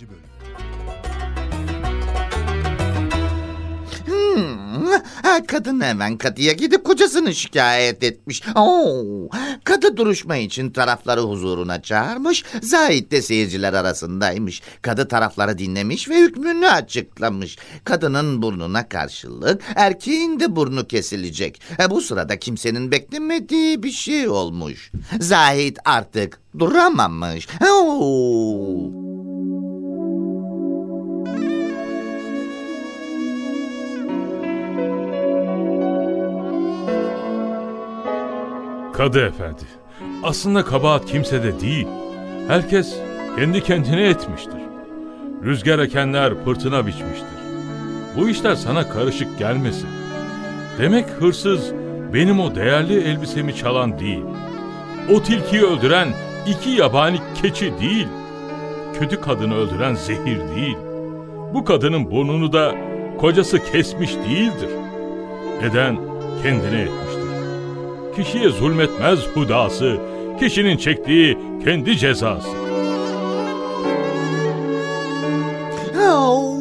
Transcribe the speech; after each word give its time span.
Bölüm. 0.00 0.30
Hmm, 4.06 5.46
kadın 5.46 5.80
hemen 5.80 6.18
kadıya 6.18 6.52
gidip 6.52 6.84
kocasını 6.84 7.34
şikayet 7.34 8.02
etmiş. 8.02 8.42
Oo, 8.56 9.28
kadı 9.64 9.96
duruşma 9.96 10.36
için 10.36 10.70
tarafları 10.70 11.20
huzuruna 11.20 11.82
çağırmış. 11.82 12.44
Zahit 12.62 13.10
de 13.10 13.22
seyirciler 13.22 13.72
arasındaymış. 13.72 14.62
Kadı 14.82 15.08
tarafları 15.08 15.58
dinlemiş 15.58 16.08
ve 16.08 16.18
hükmünü 16.20 16.68
açıklamış. 16.68 17.58
Kadının 17.84 18.42
burnuna 18.42 18.88
karşılık 18.88 19.62
erkeğin 19.76 20.40
de 20.40 20.56
burnu 20.56 20.86
kesilecek. 20.86 21.62
E, 21.78 21.90
bu 21.90 22.00
sırada 22.00 22.38
kimsenin 22.38 22.90
beklemediği 22.90 23.82
bir 23.82 23.92
şey 23.92 24.28
olmuş. 24.28 24.92
Zahit 25.20 25.78
artık 25.84 26.40
duramamış. 26.58 27.48
Oo. 27.70 28.99
Kadı 39.00 39.26
efendi, 39.26 39.62
aslında 40.22 40.64
kabahat 40.64 41.06
kimsede 41.06 41.60
değil. 41.60 41.86
Herkes 42.48 42.96
kendi 43.36 43.62
kendine 43.62 44.08
etmiştir. 44.08 44.60
Rüzgar 45.44 45.78
ekenler 45.78 46.44
fırtına 46.44 46.86
biçmiştir. 46.86 47.38
Bu 48.16 48.28
işler 48.28 48.54
sana 48.54 48.88
karışık 48.88 49.38
gelmesin. 49.38 49.88
Demek 50.78 51.06
hırsız 51.08 51.72
benim 52.12 52.40
o 52.40 52.54
değerli 52.54 53.00
elbisemi 53.00 53.56
çalan 53.56 53.98
değil. 53.98 54.24
O 55.14 55.22
tilkiyi 55.22 55.62
öldüren 55.62 56.08
iki 56.46 56.70
yabani 56.70 57.18
keçi 57.42 57.72
değil. 57.80 58.08
Kötü 58.98 59.20
kadını 59.20 59.54
öldüren 59.54 59.94
zehir 59.94 60.38
değil. 60.56 60.76
Bu 61.54 61.64
kadının 61.64 62.10
burnunu 62.10 62.52
da 62.52 62.74
kocası 63.18 63.64
kesmiş 63.64 64.14
değildir. 64.14 64.70
Neden? 65.62 65.98
Kendine 66.42 66.80
etmiştir. 66.80 67.19
Kişiye 68.24 68.48
zulmetmez 68.48 69.18
hudası, 69.34 69.96
kişinin 70.40 70.76
çektiği 70.76 71.38
kendi 71.64 71.98
cezası. 71.98 72.48
Oh, 76.12 76.54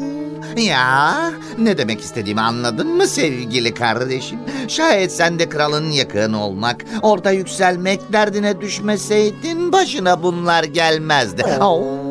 Ya 0.57 1.31
ne 1.57 1.77
demek 1.77 1.99
istediğimi 2.01 2.41
anladın 2.41 2.87
mı 2.87 3.07
sevgili 3.07 3.73
kardeşim? 3.73 4.39
Şayet 4.67 5.11
sen 5.11 5.39
de 5.39 5.49
kralın 5.49 5.91
yakın 5.91 6.33
olmak, 6.33 6.85
orada 7.01 7.31
yükselmek 7.31 8.13
derdine 8.13 8.61
düşmeseydin 8.61 9.71
başına 9.71 10.23
bunlar 10.23 10.63
gelmezdi. 10.63 11.43
Oh. 11.61 12.08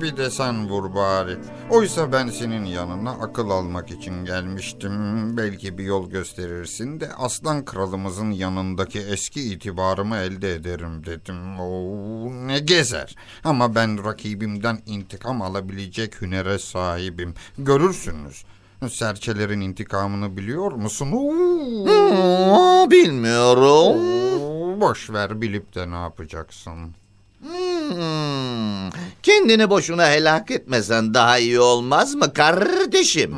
Bir 0.00 0.16
de 0.16 0.30
sen 0.30 0.68
vur 0.68 0.94
bari. 0.94 1.36
Oysa 1.70 2.12
ben 2.12 2.28
senin 2.28 2.64
yanına 2.64 3.10
akıl 3.10 3.50
almak 3.50 3.90
için 3.90 4.24
gelmiştim. 4.24 4.92
Belki 5.36 5.78
bir 5.78 5.84
yol 5.84 6.10
gösterirsin 6.10 7.00
de 7.00 7.12
aslan 7.18 7.64
kralımızın 7.64 8.30
yanındaki 8.30 8.98
eski 8.98 9.42
itibarımı 9.52 10.16
elde 10.16 10.54
ederim 10.54 11.06
dedim. 11.06 11.60
Oo, 11.60 12.30
ne 12.46 12.58
gezer. 12.58 13.16
Ama 13.44 13.74
ben 13.74 14.04
rakibimden 14.04 14.78
intikam 14.86 15.42
alabilecek 15.42 16.20
hünere 16.22 16.58
sahibim. 16.58 17.34
Görürsünüz. 17.58 18.44
Serçelerin 18.90 19.60
intikamını 19.60 20.36
biliyor 20.36 20.72
musun? 20.72 21.12
Oo. 21.12 21.84
Hmm, 21.86 22.90
bilmiyorum. 22.90 24.00
Oo, 24.00 24.80
Boş 24.80 25.10
ver 25.10 25.40
bilip 25.40 25.74
de 25.74 25.90
ne 25.90 25.94
yapacaksın? 25.94 26.94
Hmm, 27.40 28.90
kendini 29.22 29.70
boşuna 29.70 30.10
helak 30.10 30.50
etmesen 30.50 31.14
daha 31.14 31.38
iyi 31.38 31.60
olmaz 31.60 32.14
mı 32.14 32.32
kardeşim? 32.32 33.34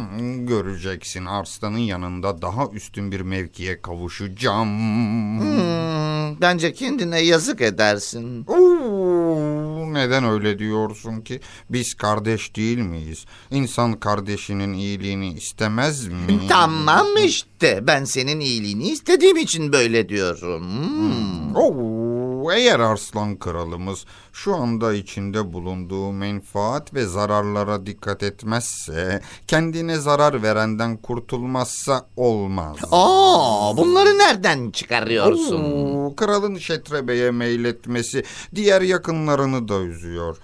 Göreceksin 0.47 1.25
Arslan'ın 1.27 1.79
yanında 1.79 2.43
daha 2.43 2.67
üstün 2.73 3.13
bir 3.13 3.21
mevkiye 3.21 3.83
kavuşacağım. 3.83 4.69
Hmm, 5.41 6.41
bence 6.41 6.73
kendine 6.73 7.21
yazık 7.21 7.61
edersin. 7.61 8.45
Oo, 8.47 9.95
neden 9.95 10.25
öyle 10.25 10.59
diyorsun 10.59 11.21
ki? 11.21 11.41
Biz 11.71 11.95
kardeş 11.95 12.57
değil 12.57 12.79
miyiz? 12.79 13.25
İnsan 13.51 14.01
kardeşinin 14.01 14.73
iyiliğini 14.73 15.33
istemez 15.35 16.07
mi? 16.07 16.41
Tamam 16.48 17.07
işte 17.25 17.87
ben 17.87 18.05
senin 18.05 18.41
iyiliğini 18.41 18.89
istediğim 18.89 19.37
için 19.37 19.73
böyle 19.73 20.09
diyorum. 20.09 20.63
Hmm. 20.63 21.57
Oo, 21.57 22.02
eğer 22.51 22.80
Arslan 22.80 23.39
kralımız 23.39 24.05
şu 24.33 24.55
anda 24.55 24.95
içinde 24.95 25.53
bulunduğu 25.53 26.13
menfaat 26.13 26.95
ve 26.95 27.07
zararlara 27.07 27.86
dikkat 27.86 28.23
etmezse, 28.23 29.23
kendine 29.47 29.97
zarar 29.97 30.42
verenden 30.42 30.97
kurtulmazsa 30.97 32.07
olmaz. 32.17 32.77
Aa, 32.91 33.77
bunları 33.77 34.19
nereden 34.19 34.70
çıkarıyorsun? 34.70 35.63
Oo, 35.64 36.17
kralın 36.17 36.58
Şetrebe'ye 36.58 37.30
meyletmesi 37.30 38.25
diğer 38.55 38.83
yakınlarını 38.83 39.69
da 39.69 39.80
üzüyor. 39.80 40.36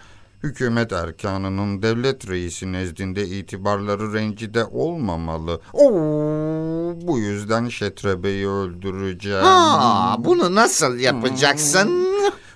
Hükümet 0.42 0.92
erkanının 0.92 1.82
devlet 1.82 2.28
reisi 2.28 2.72
nezdinde 2.72 3.26
itibarları 3.26 4.14
rencide 4.14 4.64
olmamalı. 4.64 5.60
Oo, 5.72 6.94
bu 7.02 7.18
yüzden 7.18 7.68
Şetrebe'yi 7.68 8.48
öldüreceğim. 8.48 9.42
Ha, 9.42 10.16
bunu 10.18 10.54
nasıl 10.54 10.98
yapacaksın? 10.98 12.08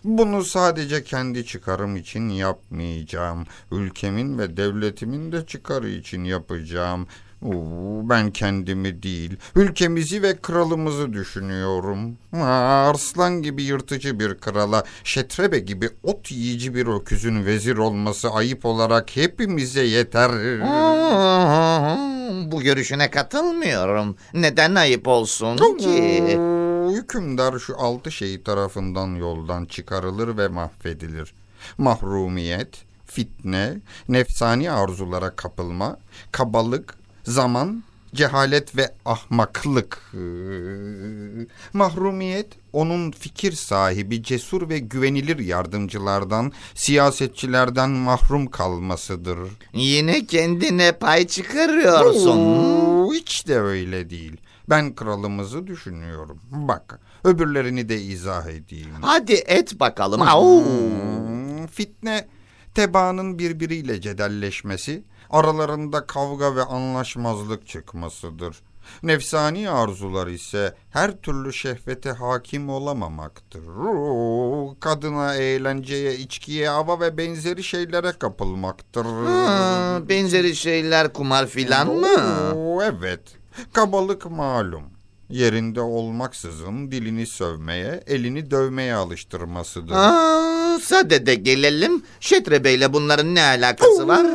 Bunu 0.04 0.44
sadece 0.44 1.04
kendi 1.04 1.46
çıkarım 1.46 1.96
için 1.96 2.28
yapmayacağım. 2.28 3.46
Ülkemin 3.72 4.38
ve 4.38 4.56
devletimin 4.56 5.32
de 5.32 5.46
çıkarı 5.46 5.88
için 5.88 6.24
yapacağım. 6.24 7.06
Oo, 7.46 8.08
ben 8.08 8.30
kendimi 8.30 9.02
değil, 9.02 9.36
ülkemizi 9.54 10.22
ve 10.22 10.36
kralımızı 10.36 11.12
düşünüyorum. 11.12 12.16
Ha, 12.30 12.46
Arslan 12.90 13.42
gibi 13.42 13.62
yırtıcı 13.62 14.20
bir 14.20 14.38
krala, 14.38 14.84
Şetrebe 15.04 15.58
gibi 15.58 15.90
ot 16.02 16.30
yiyici 16.30 16.74
bir 16.74 16.86
öküzün 16.86 17.46
vezir 17.46 17.76
olması 17.76 18.30
ayıp 18.30 18.64
olarak 18.64 19.16
hepimize 19.16 19.82
yeter. 19.82 20.30
Hmm, 20.30 20.72
Bu 22.52 22.62
görüşüne 22.62 23.10
katılmıyorum. 23.10 24.16
Neden 24.34 24.74
ayıp 24.74 25.08
olsun 25.08 25.56
ki? 25.78 26.38
Hükümdar 26.96 27.58
şu 27.58 27.80
altı 27.80 28.12
şey 28.12 28.42
tarafından 28.42 29.14
yoldan 29.14 29.64
çıkarılır 29.64 30.36
ve 30.36 30.48
mahvedilir. 30.48 31.34
Mahrumiyet, 31.78 32.68
fitne, 33.06 33.74
nefsani 34.08 34.70
arzulara 34.70 35.30
kapılma, 35.36 35.96
kabalık, 36.32 36.94
zaman, 37.24 37.82
cehalet 38.14 38.76
ve 38.76 38.94
ahmaklık. 39.04 40.12
Ee, 40.14 40.18
Mahrumiyet 41.72 42.46
onun 42.72 43.10
fikir 43.10 43.52
sahibi, 43.52 44.22
cesur 44.22 44.68
ve 44.68 44.78
güvenilir 44.78 45.38
yardımcılardan, 45.38 46.52
siyasetçilerden 46.74 47.90
mahrum 47.90 48.46
kalmasıdır. 48.46 49.38
Yine 49.72 50.26
kendine 50.26 50.92
pay 50.92 51.26
çıkarıyorsun. 51.26 52.38
Oo, 52.38 53.12
hiç 53.14 53.48
de 53.48 53.60
öyle 53.60 54.10
değil. 54.10 54.36
Ben 54.70 54.94
kralımızı 54.94 55.66
düşünüyorum. 55.66 56.40
Bak, 56.50 57.00
öbürlerini 57.24 57.88
de 57.88 58.00
izah 58.00 58.46
edeyim. 58.46 58.88
Hadi 59.00 59.32
et 59.32 59.80
bakalım. 59.80 60.20
Hmm, 60.20 61.66
Fitne, 61.66 62.26
tebaanın 62.74 63.38
birbiriyle 63.38 64.00
cedelleşmesi, 64.00 65.04
aralarında 65.30 66.06
kavga 66.06 66.56
ve 66.56 66.62
anlaşmazlık 66.62 67.68
çıkmasıdır. 67.68 68.56
Nefsani 69.02 69.70
arzular 69.70 70.26
ise 70.26 70.74
her 70.90 71.20
türlü 71.20 71.52
şehvete 71.52 72.10
hakim 72.10 72.68
olamamaktır. 72.68 73.66
Oo, 73.66 74.76
Kadına, 74.80 75.34
eğlenceye, 75.34 76.14
içkiye, 76.14 76.68
hava 76.68 77.00
ve 77.00 77.16
benzeri 77.18 77.62
şeylere 77.62 78.12
kapılmaktır. 78.12 79.04
Ha, 79.04 80.00
benzeri 80.08 80.56
şeyler 80.56 81.12
kumar 81.12 81.46
filan 81.46 81.94
mı? 81.94 82.82
Evet. 82.82 83.20
Kabalık 83.72 84.30
malum. 84.30 84.82
Yerinde 85.28 85.80
olmaksızın 85.80 86.90
dilini 86.90 87.26
sövmeye, 87.26 88.02
elini 88.06 88.50
dövmeye 88.50 88.94
alıştırmasıdır. 88.94 89.94
Aa, 89.94 90.61
sadede 90.78 91.34
gelelim. 91.34 92.02
Şetrebe 92.20 92.72
ile 92.72 92.92
bunların 92.92 93.34
ne 93.34 93.42
alakası 93.42 94.08
var? 94.08 94.26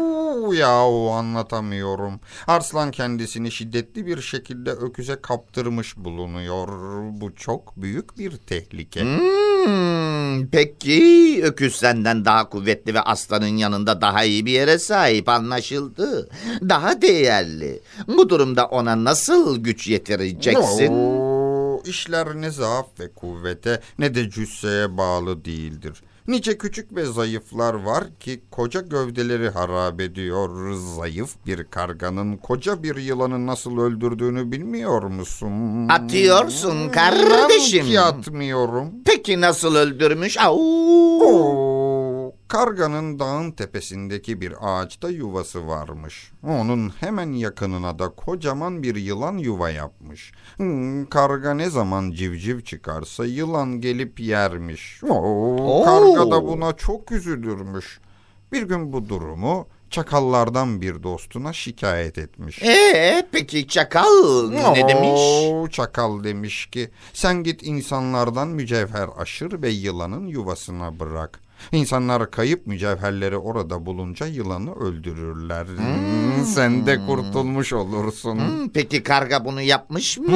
Yahu 0.53 1.11
anlatamıyorum. 1.11 2.19
Arslan 2.47 2.91
kendisini 2.91 3.51
şiddetli 3.51 4.05
bir 4.05 4.21
şekilde 4.21 4.71
öküze 4.71 5.21
kaptırmış 5.21 5.97
bulunuyor. 5.97 6.67
Bu 7.11 7.35
çok 7.35 7.77
büyük 7.77 8.17
bir 8.17 8.31
tehlike. 8.31 9.01
Hmm, 9.01 10.47
peki 10.47 11.41
öküz 11.43 11.75
senden 11.75 12.25
daha 12.25 12.49
kuvvetli 12.49 12.93
ve 12.93 13.01
aslanın 13.01 13.57
yanında 13.57 14.01
daha 14.01 14.23
iyi 14.23 14.45
bir 14.45 14.51
yere 14.51 14.79
sahip 14.79 15.29
anlaşıldı. 15.29 16.29
Daha 16.61 17.01
değerli. 17.01 17.79
Bu 18.07 18.29
durumda 18.29 18.65
ona 18.65 19.03
nasıl 19.03 19.63
güç 19.63 19.87
yetireceksin? 19.87 20.93
Oo, 20.93 21.81
işler 21.85 22.35
ne 22.35 22.51
zaaf 22.51 22.99
ve 22.99 23.13
kuvvete 23.13 23.81
ne 23.99 24.15
de 24.15 24.29
cüsseye 24.29 24.97
bağlı 24.97 25.45
değildir. 25.45 26.03
Nice 26.27 26.57
küçük 26.57 26.95
ve 26.95 27.05
zayıflar 27.05 27.73
var 27.73 28.03
ki 28.19 28.41
koca 28.51 28.81
gövdeleri 28.81 29.49
harap 29.49 30.01
ediyor. 30.01 30.73
Zayıf 30.97 31.35
bir 31.45 31.63
karganın 31.63 32.37
koca 32.37 32.83
bir 32.83 32.95
yılanı 32.95 33.47
nasıl 33.47 33.77
öldürdüğünü 33.77 34.51
bilmiyor 34.51 35.03
musun? 35.03 35.87
Atıyorsun 35.89 36.89
kardeşim. 36.89 37.85
Ki 37.85 37.99
atmıyorum. 37.99 38.91
Peki 39.05 39.41
nasıl 39.41 39.75
öldürmüş? 39.75 40.37
Au! 40.37 40.57
Oo, 41.21 41.76
karganın 42.47 43.19
dağın 43.19 43.51
tepesindeki 43.51 44.41
bir 44.41 44.53
ağaçta 44.61 45.09
yuvası 45.09 45.67
varmış. 45.67 46.31
Onun 46.43 46.89
hemen 46.89 47.31
yakınına 47.31 47.99
da 47.99 48.09
kocaman 48.09 48.83
bir 48.83 48.95
yılan 48.95 49.37
yuva 49.37 49.69
yapmış. 49.69 50.31
Hmm, 50.57 51.05
karga 51.05 51.53
ne 51.53 51.69
zaman 51.69 52.11
civciv 52.11 52.61
çıkarsa 52.61 53.25
yılan 53.25 53.81
gelip 53.81 54.19
yermiş. 54.19 55.03
Oo, 55.03 55.83
karga 55.85 56.31
da 56.31 56.47
buna 56.47 56.73
çok 56.75 57.11
üzülürmüş. 57.11 57.99
Bir 58.51 58.63
gün 58.63 58.93
bu 58.93 59.09
durumu 59.09 59.67
çakallardan 59.89 60.81
bir 60.81 61.03
dostuna 61.03 61.53
şikayet 61.53 62.17
etmiş. 62.17 62.63
Ee, 62.63 63.27
peki 63.31 63.67
çakal 63.67 64.49
ne 64.49 64.87
demiş? 64.87 65.21
Oo, 65.21 65.67
Çakal 65.67 66.23
demiş 66.23 66.65
ki 66.65 66.89
sen 67.13 67.43
git 67.43 67.63
insanlardan 67.63 68.47
mücevher 68.47 69.07
aşır 69.17 69.61
ve 69.61 69.69
yılanın 69.69 70.27
yuvasına 70.27 70.99
bırak. 70.99 71.46
İnsanlar 71.71 72.31
kayıp 72.31 72.67
mücevherleri 72.67 73.37
orada 73.37 73.85
bulunca 73.85 74.25
yılanı 74.25 74.75
öldürürler. 74.75 75.67
Hmm, 75.67 76.45
Sen 76.45 76.85
de 76.85 77.05
kurtulmuş 77.05 77.73
olursun. 77.73 78.37
Hmm, 78.37 78.69
peki 78.69 79.03
karga 79.03 79.45
bunu 79.45 79.61
yapmış 79.61 80.17
mı? 80.17 80.27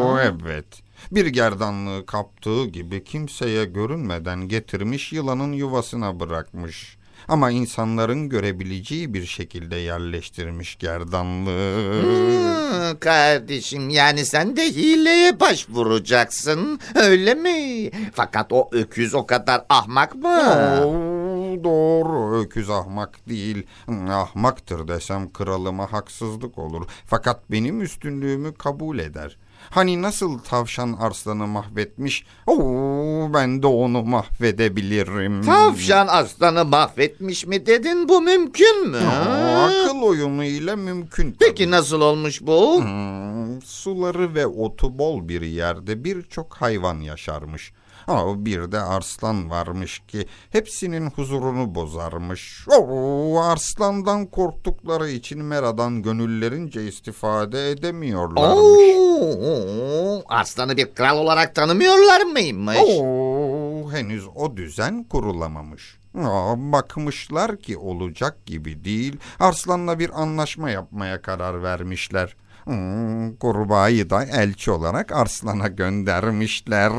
Oo, 0.00 0.18
evet. 0.18 0.66
Bir 1.12 1.26
gerdanlığı 1.26 2.06
kaptığı 2.06 2.66
gibi 2.66 3.04
kimseye 3.04 3.64
görünmeden 3.64 4.48
getirmiş 4.48 5.12
yılanın 5.12 5.52
yuvasına 5.52 6.20
bırakmış. 6.20 6.96
Ama 7.28 7.50
insanların 7.50 8.28
görebileceği 8.28 9.14
bir 9.14 9.26
şekilde 9.26 9.76
yerleştirmiş 9.76 10.76
gerdanlığı. 10.78 12.02
Hmm, 12.02 12.98
kardeşim 12.98 13.90
yani 13.90 14.24
sen 14.26 14.56
de 14.56 14.64
hileye 14.64 15.40
başvuracaksın 15.40 16.80
öyle 16.94 17.34
mi? 17.34 17.90
Fakat 18.14 18.52
o 18.52 18.68
öküz 18.72 19.14
o 19.14 19.26
kadar 19.26 19.64
ahmak 19.68 20.14
mı? 20.14 20.38
Oo, 20.86 21.64
doğru 21.64 22.40
öküz 22.40 22.70
ahmak 22.70 23.28
değil. 23.28 23.66
Hmm, 23.86 24.10
Ahmaktır 24.10 24.88
desem 24.88 25.32
kralıma 25.32 25.92
haksızlık 25.92 26.58
olur. 26.58 26.86
Fakat 27.06 27.50
benim 27.50 27.82
üstünlüğümü 27.82 28.54
kabul 28.54 28.98
eder. 28.98 29.36
Hani 29.70 30.02
nasıl 30.02 30.38
tavşan 30.38 30.92
arslanı 31.00 31.46
mahvetmiş? 31.46 32.24
Oo, 32.46 33.34
ben 33.34 33.62
de 33.62 33.66
onu 33.66 34.02
mahvedebilirim. 34.02 35.42
Tavşan 35.42 36.06
aslanı 36.06 36.64
mahvetmiş 36.64 37.46
mi 37.46 37.66
dedin 37.66 38.08
bu 38.08 38.20
mümkün 38.20 38.88
mü? 38.90 38.98
Aa, 38.98 39.64
akıl 39.64 40.02
oyunu 40.02 40.44
ile 40.44 40.76
mümkün. 40.76 41.32
tabii. 41.32 41.48
Peki 41.48 41.70
nasıl 41.70 42.00
olmuş 42.00 42.40
bu? 42.42 42.82
Hmm, 42.82 43.62
suları 43.62 44.34
ve 44.34 44.46
otu 44.46 44.98
bol 44.98 45.28
bir 45.28 45.42
yerde 45.42 46.04
birçok 46.04 46.54
hayvan 46.54 47.00
yaşarmış. 47.00 47.72
Ama 48.06 48.44
bir 48.44 48.72
de 48.72 48.80
arslan 48.80 49.50
varmış 49.50 50.02
ki 50.08 50.26
hepsinin 50.50 51.10
huzurunu 51.10 51.74
bozarmış. 51.74 52.68
Oo, 52.68 53.40
arslandan 53.40 54.26
korktukları 54.26 55.08
için 55.08 55.44
Mera'dan 55.44 56.02
gönüllerince 56.02 56.86
istifade 56.88 57.70
edemiyorlarmış. 57.70 58.96
Oo, 58.96 60.22
aslanı 60.28 60.76
bir 60.76 60.94
kral 60.94 61.18
olarak 61.18 61.54
tanımıyorlar 61.54 62.20
mıymış? 62.20 62.78
Oo, 62.78 63.92
henüz 63.92 64.24
o 64.34 64.56
düzen 64.56 65.04
kurulamamış. 65.04 65.98
Aa, 66.18 66.54
bakmışlar 66.56 67.56
ki 67.56 67.78
olacak 67.78 68.46
gibi 68.46 68.84
değil. 68.84 69.16
Arslan'la 69.40 69.98
bir 69.98 70.22
anlaşma 70.22 70.70
yapmaya 70.70 71.22
karar 71.22 71.62
vermişler. 71.62 72.36
Hmm, 72.64 73.36
kurbağayı 73.36 74.10
da 74.10 74.24
elçi 74.24 74.70
olarak 74.70 75.12
Arslan'a 75.12 75.68
göndermişler. 75.68 76.92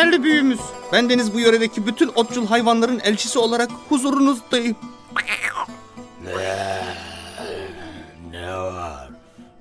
Değerli 0.00 0.22
büyüğümüz, 0.22 0.60
bendeniz 0.92 1.34
bu 1.34 1.40
yöredeki 1.40 1.86
bütün 1.86 2.10
otçul 2.14 2.46
hayvanların 2.46 3.00
elçisi 3.04 3.38
olarak 3.38 3.70
huzurunuzdayım. 3.88 4.76
Ne 8.30 8.56
var? 8.56 9.08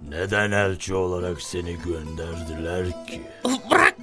Neden 0.10 0.52
elçi 0.52 0.96
olarak 0.96 1.42
seni 1.42 1.78
gönderdiler 1.86 2.86
ki? 3.08 3.22
Bırak! 3.72 3.96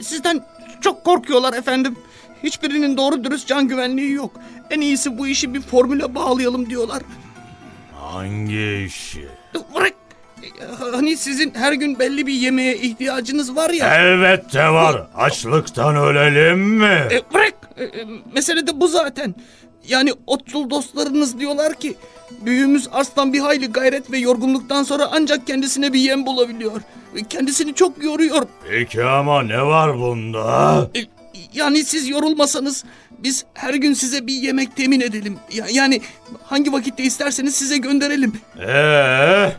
Sizden 0.00 0.44
çok 0.80 1.04
korkuyorlar 1.04 1.52
efendim. 1.52 1.96
Hiçbirinin 2.42 2.96
doğru 2.96 3.24
dürüst 3.24 3.48
can 3.48 3.68
güvenliği 3.68 4.12
yok. 4.12 4.32
En 4.70 4.80
iyisi 4.80 5.18
bu 5.18 5.26
işi 5.26 5.54
bir 5.54 5.60
formüle 5.60 6.14
bağlayalım 6.14 6.70
diyorlar. 6.70 7.02
Hangi 8.00 8.84
işi? 8.86 9.28
Bırak! 9.74 9.94
Hani 10.92 11.16
sizin 11.16 11.54
her 11.54 11.72
gün 11.72 11.98
belli 11.98 12.26
bir 12.26 12.32
yemeğe 12.32 12.76
ihtiyacınız 12.76 13.56
var 13.56 13.70
ya. 13.70 13.94
Elbette 13.94 14.68
var. 14.68 15.06
Açlıktan 15.14 15.96
ölelim 15.96 16.58
mi? 16.60 17.02
E, 17.10 17.20
bırak! 17.34 17.54
E, 17.76 17.84
e, 17.84 18.06
mesele 18.34 18.66
de 18.66 18.80
bu 18.80 18.88
zaten. 18.88 19.34
Yani 19.88 20.12
otçul 20.26 20.70
dostlarınız 20.70 21.38
diyorlar 21.38 21.74
ki 21.74 21.94
büyüğümüz 22.44 22.88
Arslan 22.92 23.32
bir 23.32 23.40
hayli 23.40 23.66
gayret 23.72 24.10
ve 24.10 24.18
yorgunluktan 24.18 24.82
sonra 24.82 25.08
ancak 25.12 25.46
kendisine 25.46 25.92
bir 25.92 25.98
yem 26.00 26.26
bulabiliyor. 26.26 26.80
E, 27.16 27.24
Kendisini 27.24 27.74
çok 27.74 28.04
yoruyor. 28.04 28.46
Peki 28.70 29.04
ama 29.04 29.42
ne 29.42 29.62
var 29.62 29.98
bunda? 30.00 30.90
E, 30.96 31.00
Yani 31.54 31.84
siz 31.84 32.08
yorulmasanız 32.08 32.84
biz 33.18 33.44
her 33.54 33.74
gün 33.74 33.94
size 33.94 34.26
bir 34.26 34.34
yemek 34.34 34.76
temin 34.76 35.00
edelim. 35.00 35.38
Ya- 35.52 35.66
Yani 35.72 36.00
hangi 36.44 36.72
vakitte 36.72 37.02
isterseniz 37.02 37.54
size 37.54 37.76
gönderelim. 37.78 38.32
Ee, 38.68 39.52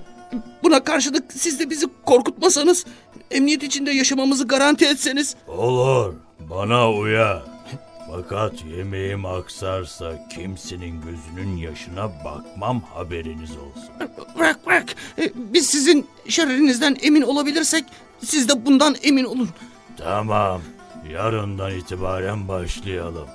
Buna 0.70 0.84
karşılık 0.84 1.34
siz 1.34 1.60
de 1.60 1.70
bizi 1.70 1.86
korkutmasanız, 2.06 2.86
emniyet 3.32 3.64
içinde 3.64 3.92
yaşamamızı 3.92 4.48
garanti 4.48 4.86
etseniz. 4.86 5.36
olur. 5.48 6.14
Bana 6.40 6.92
uyar. 6.92 7.44
Fakat 8.12 8.54
yemeğim 8.78 9.26
aksarsa 9.26 10.28
kimsenin 10.36 11.02
gözünün 11.02 11.58
yaşına 11.58 12.10
bakmam 12.26 12.82
haberiniz 12.94 13.52
olsun. 13.52 13.90
Bırak 14.40 14.66
bırak. 14.68 14.96
E, 15.20 15.32
Biz 15.36 15.66
sizin 15.68 16.08
şerrinizden 16.28 16.98
emin 17.02 17.22
olabilirsek 17.22 17.86
siz 18.26 18.50
de 18.50 18.66
bundan 18.66 18.96
emin 19.04 19.26
olun. 19.26 19.50
Tamam. 19.98 20.62
Yarından 21.12 21.72
itibaren 21.72 22.48
başlayalım. 22.48 23.28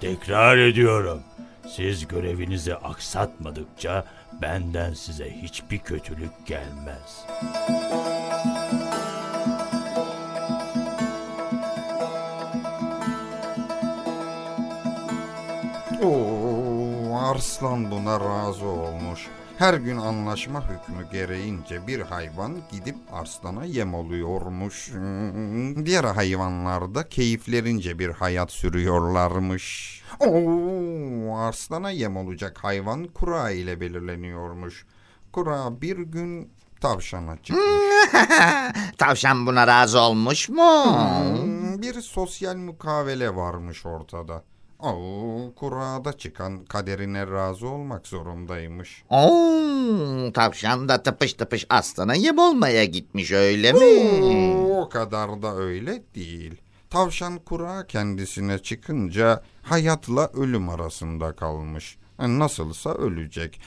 Tekrar 0.00 0.58
ediyorum. 0.58 1.22
Siz 1.68 2.08
görevinizi 2.08 2.74
aksatmadıkça 2.74 4.04
benden 4.42 4.94
size 4.94 5.30
hiçbir 5.30 5.78
kötülük 5.78 6.46
gelmez. 6.46 7.24
Oo, 16.02 17.16
Arslan 17.16 17.90
buna 17.90 18.20
razı 18.20 18.66
olmuş. 18.66 19.28
Her 19.58 19.74
gün 19.74 19.96
anlaşma 19.96 20.60
hükmü 20.60 21.10
gereğince 21.12 21.86
bir 21.86 22.00
hayvan 22.00 22.56
gidip 22.72 22.96
arslana 23.12 23.64
yem 23.64 23.94
oluyormuş. 23.94 24.90
Diğer 25.84 26.04
hayvanlar 26.04 26.94
da 26.94 27.08
keyiflerince 27.08 27.98
bir 27.98 28.08
hayat 28.10 28.52
sürüyorlarmış. 28.52 30.02
Oo, 30.20 30.91
arslana 31.38 31.90
yem 31.90 32.16
olacak 32.16 32.58
hayvan 32.62 33.04
kura 33.04 33.50
ile 33.50 33.80
belirleniyormuş. 33.80 34.86
Kura 35.32 35.80
bir 35.80 35.98
gün 35.98 36.52
tavşana 36.80 37.36
çıkmış. 37.42 37.64
Tavşan 38.98 39.46
buna 39.46 39.66
razı 39.66 40.00
olmuş 40.00 40.48
mu? 40.48 40.84
Hmm, 40.84 41.82
bir 41.82 42.00
sosyal 42.00 42.56
mukavele 42.56 43.36
varmış 43.36 43.86
ortada. 43.86 44.44
Oo, 44.82 45.54
kurada 45.56 46.12
çıkan 46.12 46.64
kaderine 46.64 47.26
razı 47.26 47.68
olmak 47.68 48.06
zorundaymış. 48.06 49.04
Oo, 49.10 50.32
tavşan 50.32 50.88
da 50.88 51.02
tıpış 51.02 51.32
tıpış 51.34 51.66
aslana 51.70 52.14
yem 52.14 52.38
olmaya 52.38 52.84
gitmiş 52.84 53.32
öyle 53.32 53.72
mi? 53.72 54.56
O 54.72 54.88
kadar 54.88 55.42
da 55.42 55.56
öyle 55.56 56.02
değil. 56.14 56.60
Tavşan 56.96 57.38
kura 57.38 57.86
kendisine 57.86 58.58
çıkınca 58.58 59.42
hayatla 59.62 60.30
ölüm 60.34 60.68
arasında 60.68 61.32
kalmış. 61.36 61.96
E, 62.22 62.38
Nasılsa 62.38 62.90
ölecek. 62.90 63.60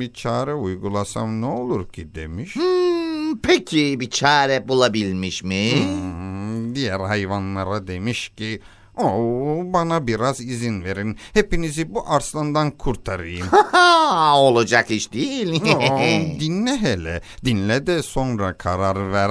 Bir 0.00 0.12
çare 0.12 0.54
uygulasam 0.54 1.40
ne 1.40 1.46
olur 1.46 1.88
ki 1.88 2.14
demiş. 2.14 2.56
Hmm, 2.56 3.38
Peki 3.42 4.00
bir 4.00 4.10
çare 4.10 4.68
bulabilmiş 4.68 5.42
mi? 5.44 5.70
Hmm, 5.72 6.74
Diğer 6.74 7.00
hayvanlara 7.00 7.86
demiş 7.86 8.28
ki 8.36 8.60
Oo, 8.96 9.60
bana 9.72 10.06
biraz 10.06 10.40
izin 10.40 10.84
verin. 10.84 11.16
Hepinizi 11.34 11.94
bu 11.94 12.10
arslandan 12.10 12.70
kurtarayım. 12.70 13.46
Olacak 14.34 14.90
iş 14.90 15.12
değil. 15.12 15.62
Oo, 15.76 15.98
dinle 16.40 16.76
hele. 16.76 17.20
Dinle 17.44 17.86
de 17.86 18.02
sonra 18.02 18.52
karar 18.58 19.12
ver. 19.12 19.30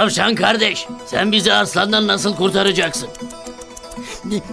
Tavşan 0.00 0.34
kardeş, 0.34 0.86
sen 1.06 1.32
bizi 1.32 1.52
aslandan 1.52 2.06
nasıl 2.06 2.36
kurtaracaksın? 2.36 3.08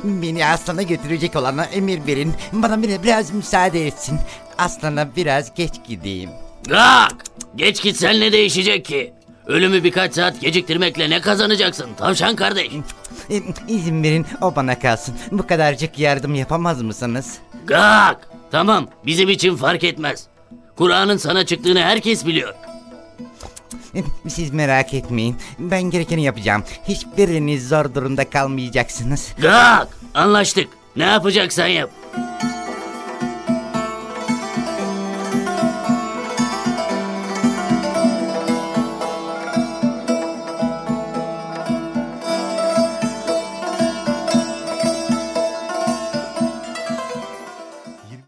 Beni 0.04 0.46
aslana 0.46 0.82
götürecek 0.82 1.36
olana 1.36 1.63
emir 1.66 2.08
verin. 2.08 2.34
Bana 2.54 2.82
bir- 2.84 3.04
biraz 3.04 3.32
müsaade 3.32 3.88
etsin. 3.88 4.20
Aslana 4.58 5.16
biraz 5.16 5.54
geç 5.56 5.72
gideyim. 5.88 6.30
Kalk! 6.70 7.16
Geç 7.56 7.82
gitsen 7.84 8.20
ne 8.20 8.32
değişecek 8.32 8.86
ki? 8.86 9.13
Ölümü 9.46 9.84
birkaç 9.84 10.13
saat 10.13 10.42
geciktirmekle 10.42 11.10
ne 11.10 11.22
kazanacaksın 11.22 11.89
tavşan 11.98 12.36
kardeş? 12.36 12.68
E, 13.30 13.42
İzin 13.68 14.04
verin 14.04 14.25
o 14.42 14.56
bana 14.56 14.80
kalsın. 14.80 15.16
Bu 15.32 15.48
kadarcık 15.48 16.00
yardım 16.00 16.36
yapamaz 16.36 16.82
mısınız? 16.82 17.38
Kalk! 17.66 18.18
Tamam, 18.51 18.88
bizim 19.06 19.30
için 19.30 19.56
fark 19.56 19.84
etmez. 19.84 20.27
Kur'an'ın 20.77 21.18
sana 21.18 21.46
çıktığını 21.46 21.80
herkes 21.80 22.25
biliyor. 22.25 22.54
Siz 24.27 24.54
merak 24.54 24.94
etmeyin. 24.94 25.38
Ben 25.60 25.82
gerekeni 25.82 26.24
yapacağım. 26.24 26.63
Hiçbiriniz 26.88 27.70
zor 27.70 27.94
durumda 27.94 28.30
kalmayacaksınız. 28.30 29.27
Kalk! 29.42 29.88
Anlaştık. 30.13 30.68
Ne 30.96 31.04
yapacaksan 31.04 31.68
yap. 31.68 31.89